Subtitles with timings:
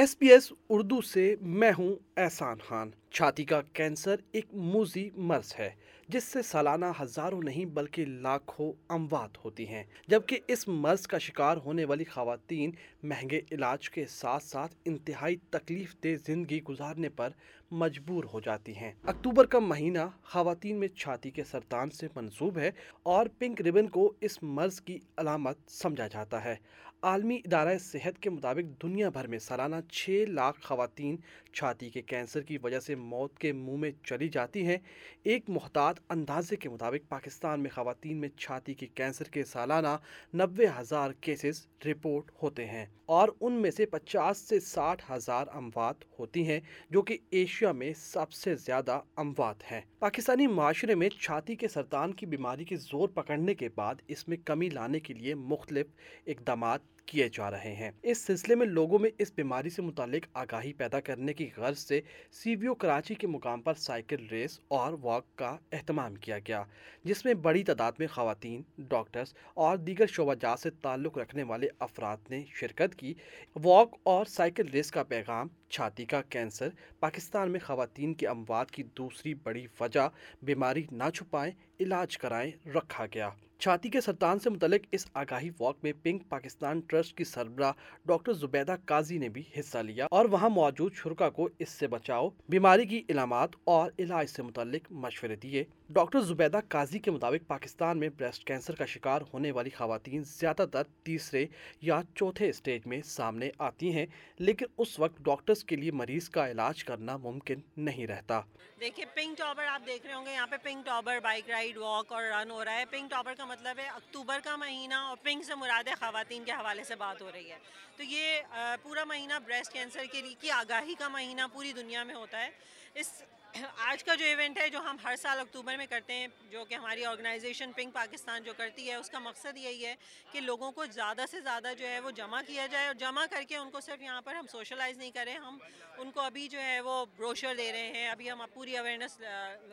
[0.00, 5.54] S P S Urdu سے میں ہوں احسان خان۔ چھاتی کا کینسر ایک موزی مرض
[5.58, 5.70] ہے،
[6.08, 11.56] جس سے سالانہ ہزاروں نہیں بلکہ لاکھوں اموات ہوتی ہیں۔ جبکہ اس مرض کا شکار
[11.56, 12.70] ہونے والی خواتین
[13.02, 17.30] مہنگے علاج کے ساتھ ساتھ انتہائی تکلیف دہ زندگی گزارنے پر
[17.70, 22.70] مجبور ہو جاتی ہیں۔ اکتوبر کا مہینہ خواتین میں چھاتی کے سرطان سے منسوب ہے
[23.02, 26.56] اور پنک ریبن کو اس مرض کی علامت سمجھا جاتا ہے۔
[27.02, 31.16] عالمی ادارہ صحت کے مطابق دنیا بھر میں سالانہ چھ لاکھ خواتین
[31.52, 34.76] چھاتی کے کینسر کی وجہ سے موت کے منہ میں چلی جاتی ہیں۔
[35.22, 39.96] ایک محتاط اندازے کے مطابق پاکستان میں خواتین میں چھاتی کے کینسر کے سالانہ
[40.32, 46.04] نوے ہزار کیسز رپورٹ ہوتے ہیں اور ان میں سے پچاس سے ساٹھ ہزار اموات
[46.18, 51.56] ہوتی ہیں، جو کہ ایشیا میں سب سے زیادہ اموات ہیں۔ پاکستانی معاشرے میں چھاتی
[51.56, 55.34] کے سرطان کی بیماری کے زور پکڑنے کے بعد اس میں کمی لانے کے لیے
[55.34, 55.86] مختلف
[56.26, 60.72] اقدامات کیے جا رہے ہیں۔ اس سلسلے میں لوگوں میں اس بیماری سے متعلق آگاہی
[60.72, 62.00] پیدا کرنے کی غرض سے
[62.32, 66.62] سی وی او کراچی کے مقام پر سائیکل ریس اور واک کا اہتمام کیا گیا،
[67.04, 71.68] جس میں بڑی تعداد میں خواتین، ڈاکٹرز اور دیگر شعبہ جات سے تعلق رکھنے والے
[71.78, 73.14] افراد نے شرکت کی۔
[73.62, 76.68] واک اور سائیکل ریس کا پیغام چھاتی کا کینسر،
[77.00, 80.08] پاکستان میں خواتین کی اموات کی دوسری بڑی وجہ
[80.42, 83.30] بیماری نہ چھپائیں، علاج کرائیں، رکھا گیا۔
[83.60, 87.72] چھاتی کے سرطان سے متعلق اس آگاہی واک میں پنک پاکستان ٹرسٹ کی سربراہ
[88.06, 92.28] ڈاکٹر زبیدہ قاضی نے بھی حصہ لیا اور وہاں موجود شرکا کو اس سے بچاؤ،
[92.48, 97.98] بیماری کی علامات اور علاج سے متعلق مشورے دیے۔ ڈاکٹر زبیدہ قاضی کے مطابق پاکستان
[97.98, 101.44] میں بریسٹ کینسر کا شکار ہونے والی خواتین زیادہ تر تیسرے
[101.82, 104.06] یا چوتھے اسٹیج میں سامنے آتی ہیں،
[104.38, 108.40] لیکن اس وقت ڈاکٹرز کے لیے مریض کا علاج کرنا ممکن نہیں رہتا۔
[108.80, 112.12] دیکھیے، پنک ٹاپر آپ دیکھ رہے ہوں گے، یہاں پہ pink topper bike ride, walk
[112.12, 115.44] اور رن ہو رہا ہے۔ پنک ٹاپر کا مطلب ہے اکتوبر کا مہینہ اور پنک
[115.44, 117.58] سے مراد ہے خواتین کے حوالے سے بات ہو رہی ہے۔
[117.96, 118.40] تو یہ
[118.82, 122.50] پورا مہینہ بریسٹ کینسر کے لیے کی آگاہی کا مہینہ پوری دنیا میں ہوتا ہے۔
[122.94, 123.22] اس
[123.54, 126.74] آج کا جو ایونٹ ہے جو ہم ہر سال اکتوبر میں کرتے ہیں، جو کہ
[126.74, 129.94] ہماری آرگنائزیشن پنک پاکستان جو کرتی ہے، اس کا مقصد یہی ہے
[130.32, 133.42] کہ لوگوں کو زیادہ سے زیادہ جو ہے وہ جمع کیا جائے اور جمع کر
[133.48, 135.58] کے ان کو صرف یہاں پر ہم سوشلائز نہیں کریں، ہم
[135.98, 139.18] ان کو ابھی جو ہے وہ بروشر دے رہے ہیں۔ ابھی ہم پوری اویئرنیس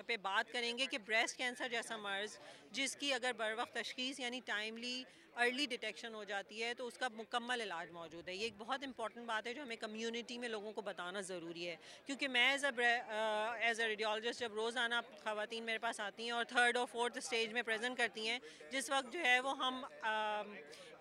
[0.07, 2.37] پہ بات کریں گے کہ بریسٹ کینسر جیسا مرض،
[2.71, 5.03] جس کی اگر بر وقت تشخیص یعنی ٹائملی
[5.37, 8.83] ارلی ڈیٹیکشن ہو جاتی ہے، تو اس کا مکمل علاج موجود ہے۔ یہ ایک بہت
[8.83, 11.75] امپورٹنٹ بات ہے جو ہمیں کمیونٹی میں لوگوں کو بتانا ضروری ہے۔
[12.05, 16.45] کیونکہ میں as a as a radiologist جب روزانہ خواتین میرے پاس آتی ہیں اور
[16.45, 18.39] تھرڈ اور فورتھ اسٹیج میں پریزنٹ کرتی ہیں،
[18.71, 19.83] جس وقت جو ہے وہ ہم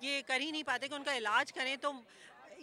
[0.00, 1.92] یہ کر ہی نہیں پاتے کہ ان کا علاج کریں، تو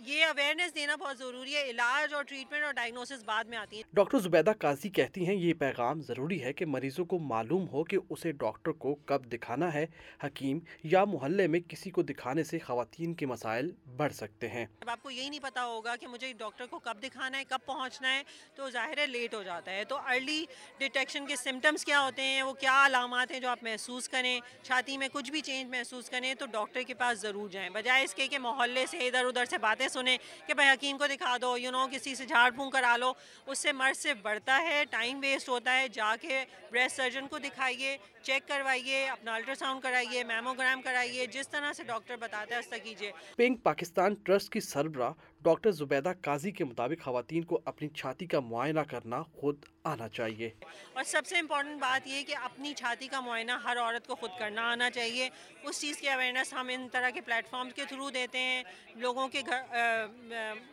[0.06, 3.84] یہ اویئرنیس دینا بہت ضروری ہے علاج اور ٹریٹمنٹ اور ڈائگنوسس بعد میں آتی ہیں۔
[3.94, 7.98] ڈاکٹر زبیدہ قاضی کہتی ہیں یہ پیغام ضروری ہے کہ مریضوں کو معلوم ہو کہ
[8.10, 9.86] اسے ڈاکٹر کو کب دکھانا ہے
[10.24, 14.90] حکیم یا محلے میں کسی کو دکھانے سے خواتین کے مسائل بڑھ سکتے ہیں۔ جب
[14.90, 18.16] آپ کو یہی نہیں پتا ہوگا کہ مجھے ڈاکٹر کو کب دکھانا ہے کب پہنچنا
[18.16, 18.24] ہے
[18.56, 20.46] تو ظاہر ہے لیٹ ہو جاتا ہے۔ تو ارلی
[20.78, 24.98] ڈیٹیکشن کے سمٹمس کیا ہوتے ہیں وہ کیا علامات ہیں جو آپ محسوس کریں چھاتی
[24.98, 28.28] میں کچھ بھی چینج محسوس کریں تو ڈاکٹر کے پاس ضرور جائیں۔ بجائے اس کے
[28.28, 30.18] کہ محلے سے ادھر ادھر سے باتیں سنیں
[30.48, 33.12] کہ بھائی حکیم کو دکھا دو یو نو کسی سے جھاڑ پھونک کرا لو،
[33.46, 37.40] اس سے مرض سے بڑھتا ہے ٹائم ویسٹ ہوتا ہے، جا کے بریسٹ سرجن کو
[37.40, 42.60] دکھائیے چیک کروائیے، اپنا الٹرا ساؤنڈ کرائیے میموگرام کرائیے، جس طرح سے ڈاکٹر بتاتا ہے،
[42.60, 45.12] اس تک کیجیے۔ پنک پاکستان ٹرسٹ کی سربراہ
[45.44, 50.50] ڈاکٹر زبیدہ قاضی کے مطابق خواتین کو اپنی چھاتی کا معائنہ کرنا خود آنا چاہیے۔
[50.94, 54.30] اور سب سے امپورٹنٹ بات یہ کہ اپنی چھاتی کا معائنہ ہر عورت کو خود
[54.40, 55.30] کرنا آنا چاہیے۔
[55.64, 58.64] اس چیز کی اویئرنیس ہم ان طرح کے پلیٹ فارمز کے تھرو دیتے ہیں۔
[58.96, 59.62] لوگوں کے گھر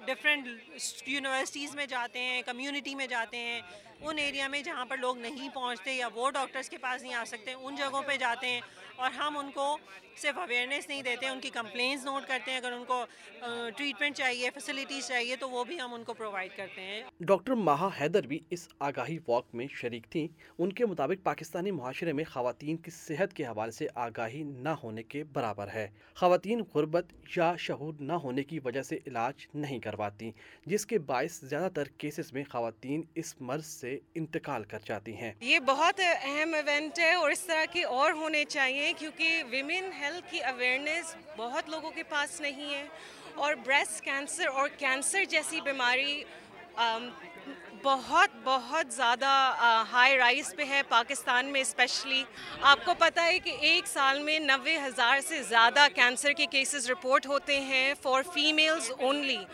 [0.06, 0.46] ڈفرینٹ
[1.06, 3.60] یونیورسٹیز میں جاتے ہیں کمیونٹی میں جاتے ہیں۔
[4.00, 7.24] ان ایریا میں جہاں پر لوگ نہیں پہنچتے یا وہ ڈاکٹرز کے پاس نہیں آ
[7.24, 8.60] سکتے، ان جگہوں پہ جاتے ہیں۔
[8.96, 9.78] اور ہم ان کو
[10.16, 13.04] صرف اویئرنیس نہیں دیتے، ان کی کمپلینس نوٹ کرتے ہیں۔ اگر ان کو
[13.76, 17.88] ٹریٹمنٹ چاہیے فیسلٹیز چاہیے تو وہ بھی ہم ان کو پرووائڈ کرتے ہیں۔ ڈاکٹر ماہا
[18.00, 20.28] حیدر بھی اس آگاہی واک میں شریک تھیں۔
[20.58, 25.02] ان کے مطابق پاکستانی معاشرے میں خواتین کی صحت کے حوالے سے آگاہی نہ ہونے
[25.02, 27.04] کے برابر ہے۔ خواتین غربت
[27.36, 30.30] یا شعور نہ ہونے کی وجہ سے علاج نہیں کرواتی
[30.66, 35.32] جس کے باعث زیادہ تر کیسز میں خواتین اس مرض سے انتقال کر جاتی ہیں۔
[35.40, 40.30] یہ بہت اہم ایونٹ ہے اور اس طرح کی اور ہونے چاہیے کیونکہ ویمن ہیلتھ
[40.30, 42.84] کی اویئرنیس بہت لوگوں کے پاس نہیں ہے۔
[43.34, 46.22] اور بریسٹ کینسر اور کینسر جیسی بیماری
[47.82, 49.26] بہت بہت زیادہ
[49.92, 52.22] ہائی رائز پہ ہے پاکستان میں اسپیشلی
[52.62, 56.90] آپ کو پتہ ہے کہ ایک سال میں نوے ہزار سے زیادہ کینسر کے کیسز
[56.90, 59.44] رپورٹ ہوتے ہیں فار فیمیلز اونلی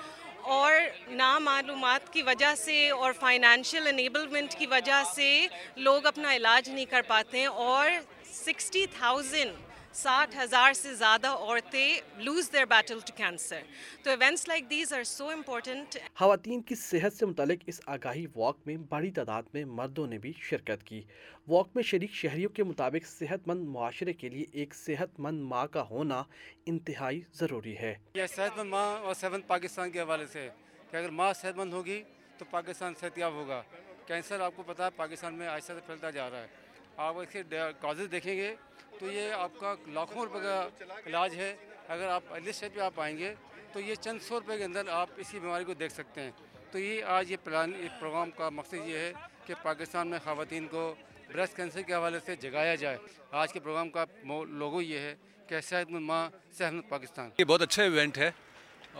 [0.49, 0.73] اور
[1.11, 5.47] نامعلومات کی وجہ سے اور فائنینشیل انیبلمنٹ کی وجہ سے
[5.77, 7.91] لوگ اپنا علاج نہیں کر پاتے ہیں اور
[8.33, 9.66] سکسٹی تھاؤزنڈ
[9.97, 13.61] ساٹھ ہزار سے زیادہ عورتیں lose their battle to cancer
[14.03, 18.57] تو events like these are so important خواتین کی صحت سے متعلق اس آگاہی واک
[18.67, 21.01] میں بڑی تعداد میں مردوں نے بھی شرکت کی۔
[21.49, 25.67] واک میں شریک شہریوں کے مطابق صحت مند معاشرے کے لیے ایک صحت مند ماں
[25.67, 26.23] کا ہونا
[26.67, 30.49] انتہائی ضروری ہے۔ یہ صحت مند ماں اور صحت مند پاکستان کے حوالے سے
[30.91, 32.03] کہ اگر ماں صحت مند ہوگی
[32.39, 33.63] تو پاکستان صحت یاب ہوگا۔
[34.07, 36.66] کینسر آپ کو پتہ ہے پاکستان میں آہستہ سے پھیلتا جا رہا ہے۔
[36.97, 37.43] آپ اس کے
[37.81, 38.55] کازز دیکھیں گے،
[38.99, 40.69] تو یہ آپ کا لاکھوں روپے کا
[41.07, 41.55] علاج ہے۔
[41.89, 43.35] اگر آپ ارلی اسٹیج پہ آپ آئیں گے،
[43.73, 46.31] تو یہ چند سو روپے کے اندر آپ اسی بیماری کو دیکھ سکتے ہیں۔
[46.71, 49.13] تو یہ آج یہ پلان پروگرام کا مقصد یہ ہے
[49.47, 50.95] کہ پاکستان میں خواتین کو
[51.33, 52.99] بریسٹ کینسر کے حوالے سے جگایا جائے۔
[53.31, 54.05] آج کے پروگرام کا
[54.49, 55.15] لوگو یہ ہے
[55.49, 56.29] کہ صحت مند ماں،
[56.59, 58.31] صحت مند پاکستان۔ یہ بہت اچھا ایونٹ ہے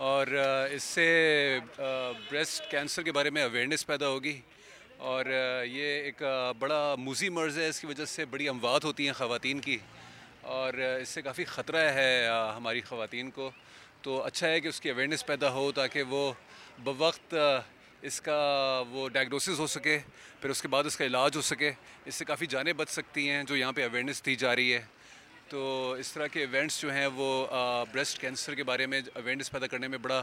[0.09, 0.27] اور
[0.71, 1.07] اس سے
[2.29, 4.39] بریسٹ کینسر کے بارے میں اویئرنیس پیدا ہوگی۔
[4.97, 5.25] اور
[5.65, 6.21] یہ ایک
[6.59, 9.77] بڑا موزی مرض ہے، اس کی وجہ سے بڑی اموات ہوتی ہیں خواتین کی،
[10.41, 13.49] اور اس سے کافی خطرہ ہے ہماری خواتین کو۔
[14.01, 16.31] تو اچھا ہے کہ اس کی اویئرنیس پیدا ہو تاکہ وہ
[16.83, 17.35] بوقت
[18.01, 18.41] اس کا
[18.89, 19.97] وہ ڈائگنوسس ہو سکے،
[20.41, 21.71] پھر اس کے بعد اس کا علاج ہو سکے۔
[22.05, 24.81] اس سے کافی جانیں بچ سکتی ہیں جو یہاں پہ اویئرنیس دی جا رہی ہے۔
[25.49, 27.29] تو اس طرح کے ایونٹس جو ہیں وہ
[27.91, 30.21] بریسٹ کینسر کے بارے میں اویئرنیس پیدا کرنے میں بڑا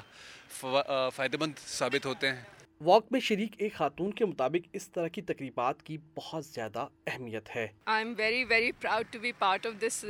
[1.14, 2.42] فائدہ مند ثابت ہوتے ہیں۔
[2.80, 7.48] واک میں شریک ایک خاتون کے مطابق اس طرح کی تقریبات کی بہت زیادہ اہمیت
[7.56, 10.04] ہے۔ I am very very proud to be part of this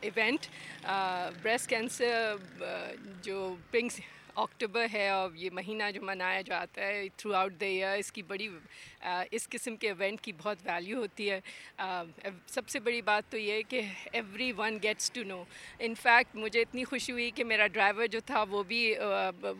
[0.00, 0.46] event
[1.42, 2.36] breast cancer
[3.22, 4.00] جو پنکس
[4.42, 8.22] اکٹوبر ہے اور یہ مہینہ جو منایا جاتا ہے تھرو آؤٹ دا ایئر اس کی
[8.28, 8.48] بڑی
[9.30, 11.40] اس قسم کے ایونٹ کی بہت ویلیو ہوتی ہے۔
[12.46, 13.80] سب سے بڑی بات تو یہ ہے کہ
[14.56, 15.42] everyone gets to know
[15.78, 18.94] in fact مجھے اتنی خوشی ہوئی کہ میرا ڈرائیور جو تھا، وہ بھی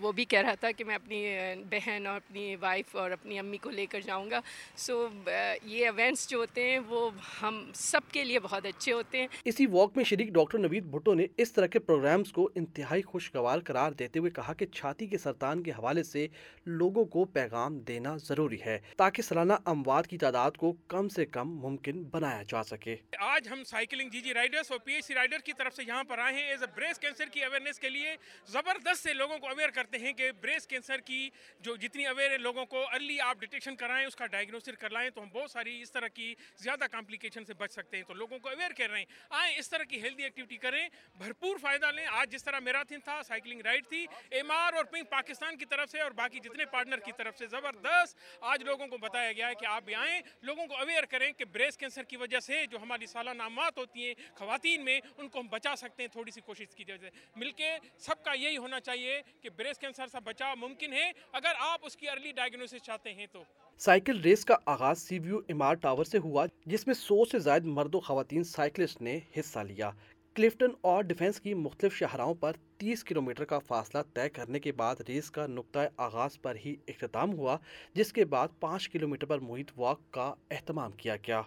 [0.00, 1.24] وہ بھی کہہ رہا تھا کہ میں اپنی
[1.70, 4.40] بہن اور اپنی وائف اور اپنی امی کو لے کر جاؤں گا۔
[4.76, 7.10] سو یہ ایونٹس جو ہوتے ہیں، وہ
[7.42, 11.14] ہم سب کے لیے بہت اچھے ہوتے ہیں۔ اسی واک میں شریک ڈاکٹر نوید بھٹو
[11.14, 15.18] نے اس طرح کے پروگرامز کو انتہائی خوشگوار قرار دیتے ہوئے کہا کہ چھاتی کے
[15.18, 16.26] سرطان کے حوالے سے
[16.66, 21.48] لوگوں کو پیغام دینا ضروری ہے تاکہ سالانہ اموات کی تعداد کو کم سے کم
[21.58, 25.38] ممکن بنایا جا سکے۔ آج ہم سائیکلنگ جی جی رائڈرز اور پی ایچ سی رائڈر
[25.38, 28.16] کی طرف سے یہاں پر آئے ہیں۔ ایز اے بریسٹ کینسر کی اویئرنیس کے لیے
[28.46, 31.30] زبردست سے لوگوں کو اویئر کرتے ہیں کہ بریسٹ کینسر کی
[31.60, 35.10] جو جتنی اویئر ہے لوگوں کو ارلی آپ ڈیٹیکشن کرائیں، اس کا ڈائگنوسر کر لائیں
[35.10, 38.38] تو ہم بہت ساری اس طرح کی زیادہ کمپلیکیشن سے بچ سکتے ہیں۔ تو لوگوں
[38.38, 40.88] کو اویئر کر رہے ہیں۔ آئیں اس طرح کی ہیلدی ایکٹیویٹی کریں،
[41.18, 45.10] بھرپور فائدہ لیں۔ آج جس طرح میراتھن تھا، سائیکلنگ رائڈ تھی ایم آر اور پنک
[45.10, 48.98] پاکستان کی طرف سے اور باقی جتنے پارٹنر کی طرف سے زبردست آج لوگوں کو
[48.98, 52.16] بتایا گیا ہے کہ آپ بھی آئیں، لوگوں کو اویئر کریں کہ بریسٹ کینسر کی
[52.16, 56.02] وجہ سے جو ہماری سالانہ اموات ہوتی ہیں خواتین میں، ان کو ہم بچا سکتے
[56.02, 59.80] ہیں تھوڑی سی کوشش کی جائے۔ مل کے سب کا یہی ہونا چاہیے کہ بریسٹ
[59.80, 63.42] کینسر سے بچاؤ ممکن ہے۔ اگر آپ اس کی ارلی ڈائگنوسس چاہتے ہیں تو۔
[63.78, 67.64] سائیکل ریس کا آغاز سی ویو امار ٹاور سے ہوا، جس میں سو سے زائد
[67.64, 69.90] مرد و خواتین سائیکلسٹ نے حصہ لیا۔
[70.38, 74.96] کلفٹن اور ڈیفنس کی مختلف شہراؤں پر تیس کلومیٹر کا فاصلہ طے کرنے کے بعد
[75.08, 77.56] ریس کا نقطۂ آغاز پر ہی اختتام ہوا،
[77.94, 81.42] جس کے بعد پانچ کلومیٹر پر محیط واک کا اہتمام کیا گیا۔